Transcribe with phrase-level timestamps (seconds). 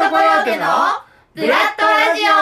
[0.00, 0.64] トコヨーテの
[1.34, 2.32] ブラッドラジオ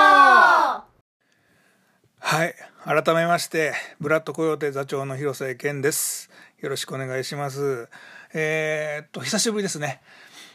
[2.21, 2.55] はい。
[2.85, 6.31] 改めましてブラッドコヨーテ座長の広瀬健です。
[6.61, 7.89] よろしくお願いします。
[8.33, 10.01] えー、っと久しぶりですね。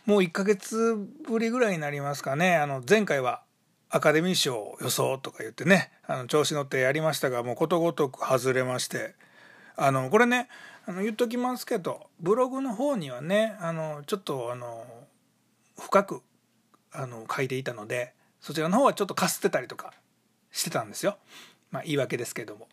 [0.05, 0.95] もう1ヶ月
[1.27, 2.55] ぶりぐらいになりますかね。
[2.55, 3.41] あの前回は
[3.89, 9.13] アカデミー賞予想とか言ってねあの調子乗ってやりましたがもうことごとく外れまして。
[9.75, 10.47] あのこれね
[10.85, 14.85] あの言っときますけどブログの方にはねあのちょっとあの
[15.77, 16.21] 深く
[16.93, 19.93] あの書いていたのでそちらの方はちょっとかすってたりとか
[20.51, 21.17] してたんですよ。
[21.71, 22.67] まあ言い訳ですけども。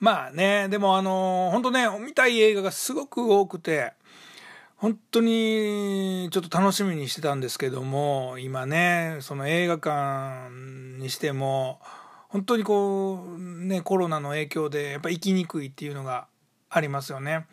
[0.00, 3.92] まあねでもあの本当ね見たい映画がすごく多くて
[4.76, 10.50] 本当にちょっと楽しみにしてたんですけども今ねその映画館
[10.98, 11.80] にしても
[12.28, 16.26] 本当にこうねコロナの影響でやっぱ行きにくいっていうのが
[16.68, 17.46] ありますよね。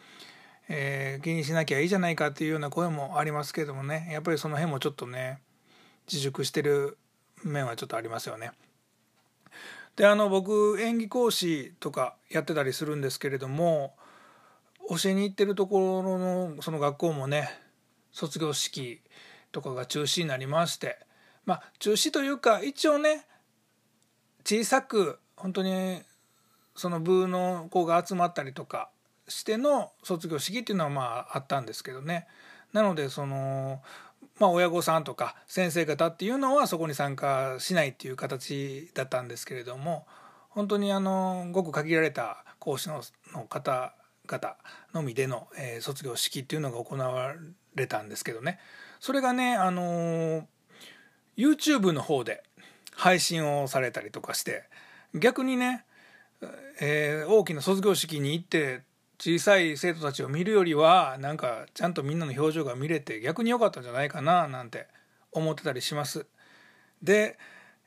[0.69, 5.39] えー、気にしなきゃいいじゃないかっていうような声もありますけどもねやっぱりその辺もちょっとね
[6.11, 6.97] 自粛してる
[7.43, 8.51] 面はちょっとありますよね。
[9.95, 13.95] であの僕演技講師とかやってたりするんですけれども
[14.89, 17.49] 教えに行ってるところのその学校もね
[18.11, 19.01] 卒業式
[19.51, 20.99] とかが中止になりまして
[21.45, 23.25] まあ中止というか一応ね
[24.45, 26.01] 小さく本当に
[26.75, 28.89] その部の子が集まったりとか
[29.27, 32.25] しての卒業式っていうのはまああったんですけどね
[32.71, 33.81] なのでその
[34.39, 40.07] まあ親御さんとか先生方っていうのはそこに参加しないっていう形だったんですけれども
[40.49, 43.01] 本当にあのごく限られた講師の
[43.49, 44.55] 方々
[44.93, 47.33] のみでの、えー、卒業式っていうのが行わ
[47.75, 48.59] れたんですけどね。
[48.99, 50.47] それがねあの
[51.37, 52.43] YouTube の方で
[52.95, 54.63] 配信をされたりとかして
[55.15, 55.85] 逆にね、
[56.81, 58.81] えー、大きな卒業式に行って
[59.19, 64.87] 小さい生徒たちを見るよりはなんかちゃんとみんなの表情が見れて逆に良かったんじゃないかななんて
[65.33, 66.25] 思ってたりします。
[67.03, 67.37] で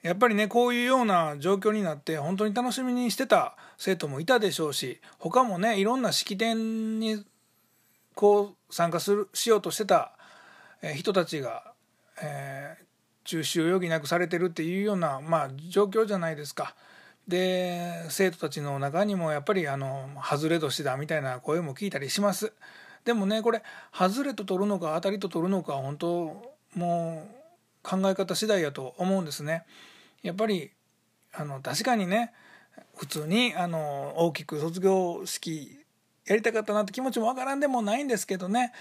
[0.03, 7.25] やっぱりねこういうような状況になって本当に楽しみにしてた生徒もいたでしょうし他もねいろんな式典に
[8.15, 10.13] こう参加するしようとしてた
[10.95, 11.73] 人たちが、
[12.21, 12.85] えー、
[13.25, 16.75] 中止を余儀なくされてるっていうような、まあ、状況じゃないですか。
[17.33, 22.53] で生徒たちの中にもやっぱりあの外れ年だみたいな声も聞いたりします。
[23.07, 29.65] でもねこれ外れと取るのか当たりと取るのか本当もう考え方次第やと思うんですね。
[30.23, 30.73] やっぱり
[31.33, 32.35] あの確かにね
[32.97, 35.79] 普通にあの大きく卒業式
[36.27, 38.75] やりたかったなって気持ちもわからんでもないんですけどね。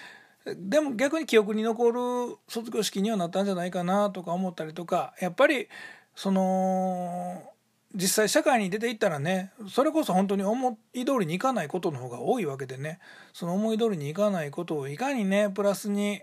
[0.45, 5.69] でも逆に記憶に残る卒業式にはなったんじゃないかなとか思ったりとかやっぱり
[6.15, 7.49] その
[7.93, 12.99] 実際社会に出ていったらねそれこそ本当に思い通りにいかないことの方が多いわけでね
[13.33, 16.21] その思い通りにいかないことをいかにねプラスに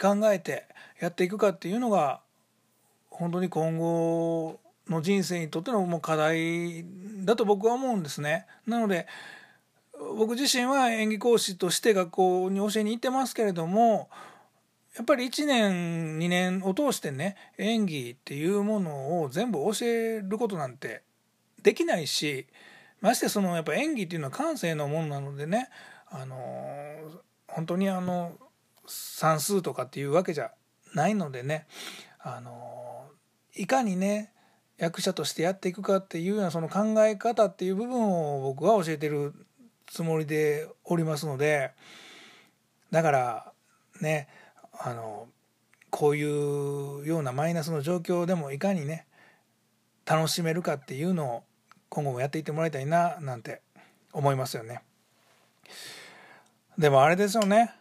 [0.00, 0.66] 考えて
[1.00, 2.20] やっていくかっていうのが
[3.10, 6.84] 本当に今後の人生にとってのもう課題
[7.24, 8.46] だと僕は思うんですね。
[8.66, 9.06] なので
[10.16, 14.08] 僕自身は演技講師として学校に教えに行ってますけれども
[14.96, 21.02] やっぱり1年2年を通してね演技っていうものを全部教えることなんて
[21.62, 22.46] できないし
[23.00, 25.68] ましてそのやっぱ演技っていうのは感性のものなのでね
[26.10, 26.36] あの
[27.48, 28.32] 本当にあの
[28.86, 30.52] 算数とかっていうわけじゃ
[30.94, 31.66] ないのでね
[32.20, 33.06] あの
[33.56, 34.32] いかにね
[34.76, 39.32] 役者としてやっていくかっていうようなその考え方っていう部分を僕は教えてる
[39.86, 41.72] つもりでおりますので
[42.90, 43.52] だから
[44.00, 44.28] ね
[44.84, 45.28] あの
[45.90, 49.06] こういうようなマイナスの状況でもいかにね
[50.04, 51.42] 楽しめるかっていうのを
[51.88, 53.60] 今後もやっていってもらいたいななんて
[54.12, 54.82] 思いますよね。
[56.76, 57.72] でもあれですよね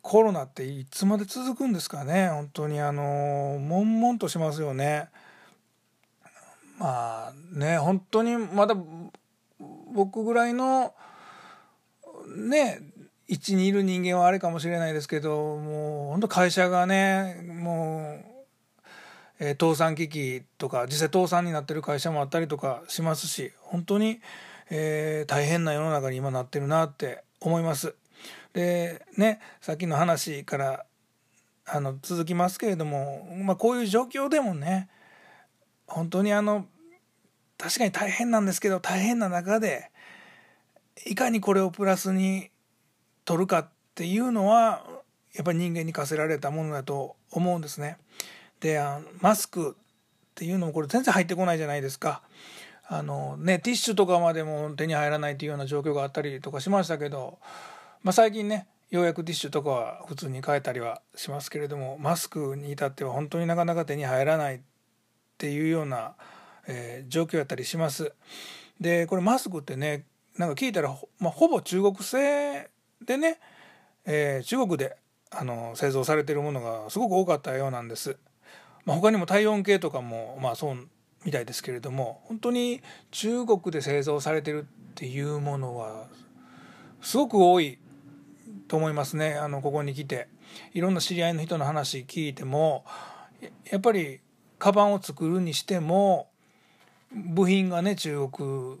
[0.00, 5.10] コロナっていつまで続くんですかね本当にあの悶々としますよね。
[6.78, 8.76] まあね本当にまだ
[9.92, 10.94] 僕ぐらいの
[12.34, 12.80] ね
[13.28, 18.84] 位置にいる人間はあれかもしれないですけどもう本当会社がねもう、
[19.40, 24.20] えー、倒産危機とか実際倒産になってる会社もあったりとかしますし本当に、
[24.70, 27.94] えー、大変な世の中に今なってるなって思います。
[28.52, 30.86] でねさっきの話から
[31.66, 34.88] あの続きますけれども、まあ、こういう状況でもね
[35.86, 36.66] 本当にあの
[37.58, 39.90] 確かに大変なんですけど大変な中で
[41.06, 42.50] いかにこれをプラスに
[43.26, 44.82] 取るかっていうのは
[45.34, 47.98] やっぱり人間に課せられたものだと思うんですね。
[48.60, 52.22] であのマスクっていうのもこれ全然入ってこないじゃないですか。
[52.88, 57.38] あのねティッシュとかまでも手に入らないというような状況があったりとかしましたけど、
[58.02, 64.60] まあ、最近ねようやくティッシュとかは普通に買えたりはしますけれどもマスクに至っては本当になかなか手に入らないっ
[65.36, 66.14] ていうような、
[66.68, 68.12] えー、状況やったりします。
[68.80, 70.04] でこれマスクってね
[70.38, 72.70] なんか聞いたら,、まあ、ほぼ中国製
[73.04, 73.38] でね、
[74.04, 74.96] えー、中国で
[75.30, 78.16] あの製造されてるものがすごく多かったようなんです。
[78.84, 80.88] まあ、他にも体温計とかもまあそう
[81.24, 86.06] みたいですけれども本当に中国で製造されてるっていうものは
[87.02, 87.78] すごく多い
[88.68, 90.28] と思いますねあのここに来て
[90.72, 92.84] いろんな知り合いの人の話聞いても
[93.70, 94.20] やっぱり
[94.58, 96.28] カバンを作るにしても
[97.12, 98.78] 部品がね中国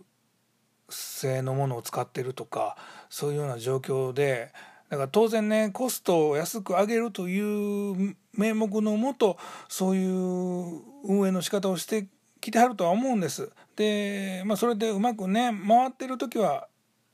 [0.88, 2.76] 製のものを使ってるとか
[3.08, 4.52] そういうような状況で
[4.88, 9.36] だから当然ねコストを安く上げるという名目のもと
[9.68, 12.06] そういう運営の仕方をして
[12.40, 13.50] きてはるとは思うんです。
[13.74, 16.68] でまあそれでうまくね回ってる時は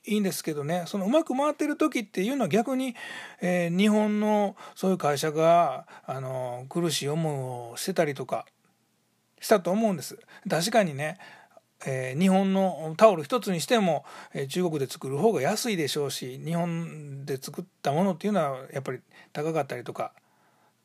[0.04, 2.94] いいんですけどねそのうまく回ってる時っていうのは逆に、
[3.40, 7.34] えー、日本のそういう会社があの苦しい思い
[7.72, 8.44] をしてたりとか
[9.40, 10.18] したと思うんです。
[10.48, 11.18] 確かにね
[11.84, 19.00] えー、日本のタオル一つにしても、えー、中国で作る方が安いでしょうし日本で作ったものっていうのはやっぱり
[19.32, 20.12] 高かったりとか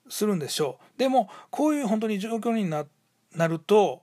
[0.10, 1.00] するんでしょう。
[1.00, 2.86] でもこういう本当に状況にな
[3.48, 4.02] ると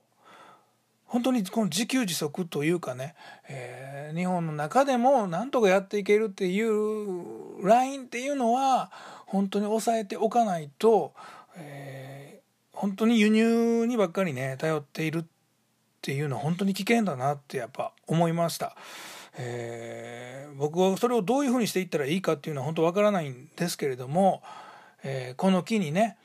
[1.06, 3.14] 本当にこの自給自足というかね、
[3.48, 8.90] えー、日本の中でもなんとかやっていけるっていうラインっていうのは
[9.26, 11.12] 本当に抑えておかないと、
[11.56, 15.24] えー、本当に輸入にばっかりね頼っている
[16.04, 18.76] っていうのは本当に危険だなってやっぱ思いました。
[19.36, 24.42] えー、僕はそれをどういうふうにしていったらいいかっていうのは本当わからないんですけれども、
[25.02, 26.16] えー、この機にね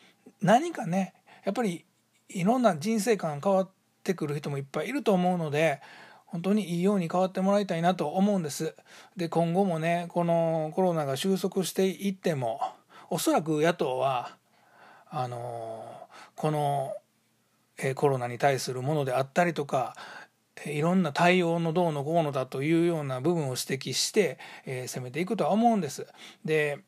[0.41, 1.85] 何かねやっぱり
[2.27, 5.81] いろんな人生観変わってってくる人もいっぱいいると思うので
[6.25, 8.75] 本当にいいように変わってもらいたいなと思うんです。
[9.17, 12.61] で今後もねこのコロナが収束していっても
[13.09, 14.35] おそらく野党は
[15.09, 15.83] あの
[16.35, 16.93] この
[17.95, 19.95] コロナに対するものであったりとか
[20.65, 26.05] いろんな対応のどうのこうのだというような部分を指摘して、え、攻めていくとは思うんです。
[26.43, 26.79] で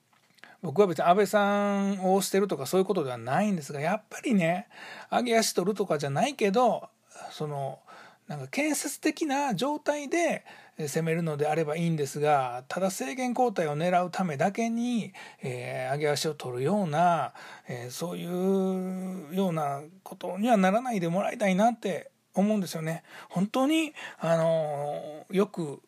[0.62, 4.68] 僕は別に安倍さんを推してるとかそういうことではないんですがやっぱりね
[5.10, 6.90] 上げ足取るとかじゃないけど
[7.32, 7.80] その
[8.28, 10.46] なんか建設的な状態で
[10.88, 17.34] 攻めるのであればいいんですがただ政権交代を狙うためだけに、えー、上げ足を取るような、
[17.68, 23.04] えー、そういうようなことにはならないでもらいたいなって思うんですよね。
[23.30, 25.82] 本当に、あのー、よく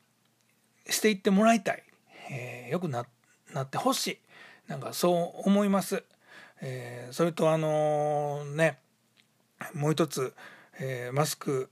[0.90, 1.84] していってもらいたい、
[2.30, 3.06] えー、よくな
[3.54, 4.18] なってほしい
[4.68, 6.04] なんかそう思います。
[6.62, 8.80] えー、それとあのね
[9.74, 10.34] もう一つ
[10.80, 11.70] えー、マスク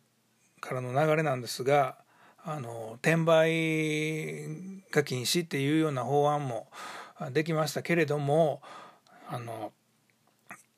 [0.59, 1.97] からの流れなんですが
[2.43, 6.67] あの転売が禁止っていうような法案も
[7.31, 8.61] できましたけれども
[9.29, 9.71] あの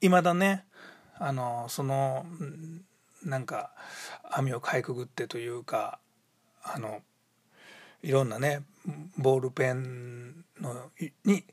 [0.01, 0.65] 未だね
[1.18, 2.25] あのその
[3.24, 3.71] なんか
[4.30, 6.00] 網をかいくぐってというか
[6.63, 7.01] あの
[8.01, 8.63] いろんなね
[9.18, 10.92] ボールペンの
[11.24, 11.45] に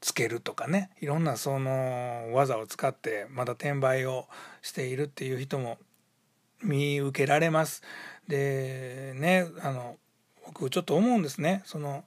[0.00, 4.26] つけるとかねいろんなその技を使ってまだ転売を
[4.62, 5.78] しているっていう人も
[6.62, 7.82] 見受けられます。
[8.26, 9.96] でねあの
[10.46, 12.04] 僕ちょっと思うんですねその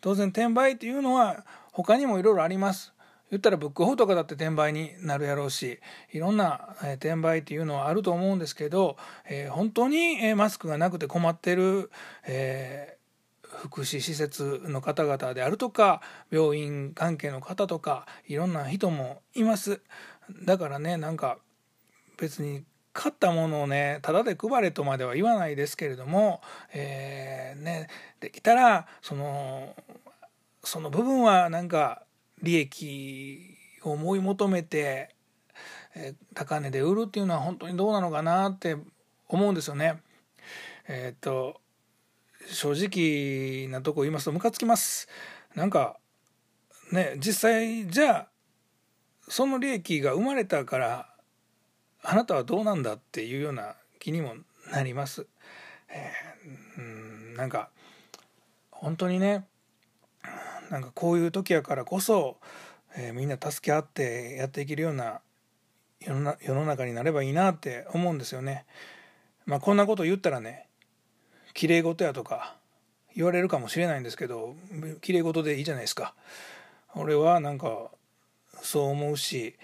[0.00, 2.92] 当然転売っていうのは他にもいろいろあります。
[3.30, 5.80] 言ったらブックオフとかだって転売になるやろうし
[6.12, 8.96] いろんな、え転売っていうのはあると思うんですけど、
[9.28, 11.90] えー、本当に、えマスクがなくて困ってる、
[12.26, 12.96] え
[13.42, 16.00] 福祉施設の方々であるとか
[16.30, 19.80] 病院関係の方とかいろんな人もいます
[20.44, 21.38] だからねなんか
[22.18, 22.62] 別に
[22.98, 26.40] 買ったものをねただで配れとまでは言わないですけれども、
[26.74, 27.86] えー、ね、
[28.18, 29.76] できたらその
[30.64, 32.02] その部分はなんか
[32.42, 35.14] 利益を思い求めて、
[35.94, 38.76] えー、高値で売るっていうのは本当にどうなのかなって
[39.28, 40.02] 思うんですよね。
[40.88, 41.60] えっ、と
[42.50, 45.06] 正直なとこ言いますとムカつきます
[45.54, 45.98] なんか
[46.90, 48.28] ね実際じゃあ
[49.28, 51.17] その利益が生まれたから
[52.02, 54.34] あなたはどうなんだっていうような気にも
[54.72, 55.26] なります、
[55.88, 57.70] えー、うんなんか
[58.70, 59.46] 本当にね
[60.70, 62.36] なんかこういう時やからこそ、
[62.96, 65.20] えー、みんな助け合ってやっていけるような
[66.00, 68.66] 世の中になればいいなって思うんですよね。
[69.46, 70.68] まあこんなこと言ったらね
[71.54, 72.56] 綺麗事やとか
[73.16, 74.54] 言われるかもしれないんですけど
[75.00, 76.14] 綺麗事でいいじゃないですか
[76.94, 77.90] 俺はなんか
[78.62, 79.56] そう思うし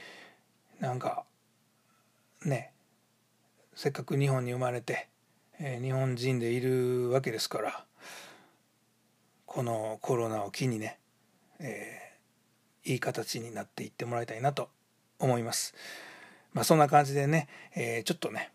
[0.81, 1.25] なんか
[2.45, 2.73] ね
[3.75, 5.09] せっかく日本に生まれて、
[5.59, 7.85] え、日本人でいるわけですから
[9.47, 10.99] このコロナを機にね、
[11.59, 14.69] えー、いい形になっていってもらいたいなと
[15.19, 15.75] 思います。
[16.53, 18.51] まあ、そんな感じでね、えー、ちょっとね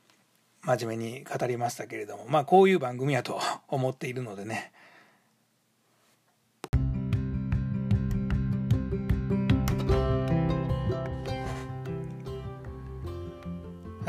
[0.62, 4.72] 真面目に語りましたけれどもまあこういう番組やと思っているのでね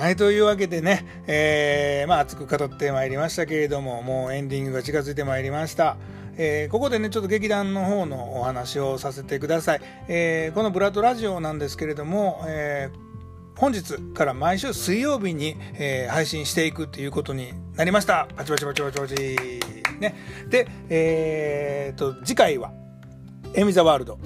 [0.00, 5.98] はい、というわけでね、えー、まあ、熱く語ってまいりましたけれども、もうエンディングが近づいてまいりました。
[6.38, 9.80] えー、ここでね、ちょっと劇団の方のお話をさせてください。
[10.08, 12.88] えー、このブラッドラジオなんですけれども、え
[13.58, 18.26] 本日から毎週水曜日に、え配信していくということになりました。
[18.34, 19.14] パチパチパチパチパチ。
[20.00, 20.14] ね。
[20.48, 22.72] で、えー、と、次回は、
[23.52, 24.18] エミザワールド。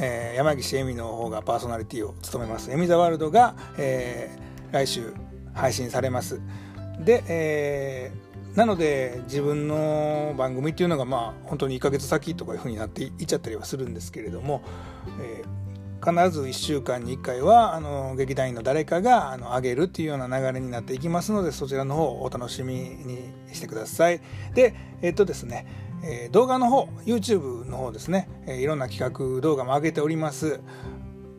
[0.00, 2.72] え山岸恵美の方がパーソナリティを務めます。
[2.72, 4.43] エミザワールドが、え
[4.74, 5.14] 来週
[5.54, 6.40] 配信されます。
[6.98, 14.62] で、えー、なので自分の番組っていうのがまあ本当に1ヶ月先とかいうふうになっていっちゃったりはするんですけれども、
[15.20, 24.20] えー、必ず1週間に1回はあの劇団員の誰かがあの上げるっていうような流れになっていきますのでそちらの方をお楽しみにしてください。
[24.54, 25.66] でえっとですね
[26.02, 30.60] え動画の方 YouTube の方ですね、えいろんな企画動画も上げております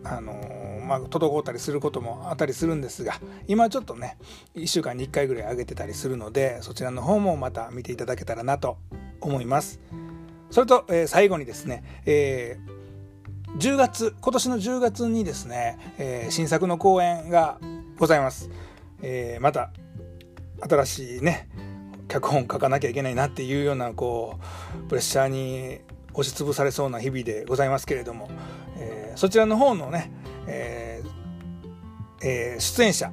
[0.04, 4.18] あのまあ、滞ったりすることもあったりするんですが今ちょっとね
[4.56, 8.78] 1週間に1回ぐらい上げてたりするのでそちらの方もまた見ていただけたらなと
[9.22, 9.80] 思います。
[10.52, 17.58] それと、えー、最後にですね、えー、10月今年の10月にですね、えー、新作の公演が
[17.98, 18.50] ございます、
[19.02, 19.72] え、また
[20.62, 21.50] 新しいね
[22.08, 24.40] 脚本書かなきゃいけないなっていうようなこ
[24.86, 25.80] うプレッシャーに
[26.14, 28.30] 押しつぶされそうな日々でございますけれども、
[28.78, 30.12] えー、そちらの方のね
[32.26, 33.12] えー、出演者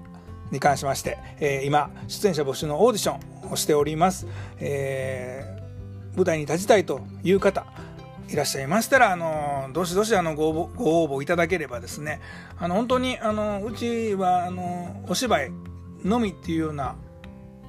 [0.50, 4.26] に関しまして、えー、今出演者募集のオーディションをしております、
[4.58, 7.66] えー、舞台に立ちたいという方
[8.28, 12.18] いらっしゃいましたら、あのどしどしあのご応募ご応募いただければですね
[12.58, 15.52] あの本当にあのうちはあのお芝居
[16.02, 16.96] のみっていうような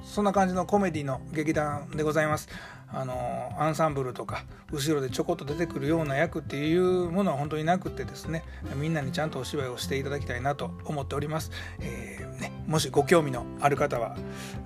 [0.02, 2.48] そんな感じのコメディの劇団でございます。
[2.94, 8.44] あのアンサンブルとか後ろでちょこっと出てくるような役っていうものは本当になくてですね
[8.76, 14.16] みんなにちゃんとお芝居をしていただきたいなと思っております、えー、ね、もしご興味のある方は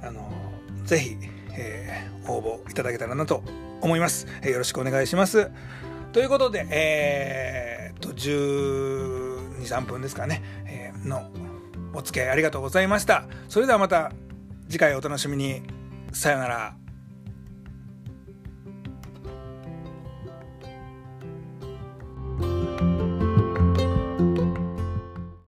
[0.03, 0.31] あの
[0.85, 1.17] ぜひ、
[1.53, 3.43] えー、応募いただけたらなと
[3.81, 5.51] 思います、えー、よろしくお願いします。
[6.13, 11.31] ということでえー、っと123分ですかね、えの
[11.95, 13.25] お付き合いありがとうございました。
[13.49, 14.13] それではまた
[14.69, 15.63] 次回お楽しみに。
[16.13, 16.88] さよなら。